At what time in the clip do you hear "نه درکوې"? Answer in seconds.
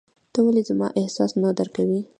1.41-2.01